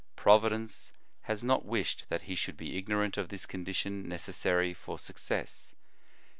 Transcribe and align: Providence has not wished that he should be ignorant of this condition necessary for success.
Providence 0.15 0.91
has 1.25 1.43
not 1.43 1.63
wished 1.63 2.05
that 2.09 2.23
he 2.23 2.33
should 2.33 2.57
be 2.57 2.75
ignorant 2.75 3.17
of 3.17 3.29
this 3.29 3.45
condition 3.45 4.07
necessary 4.09 4.73
for 4.73 4.97
success. 4.97 5.75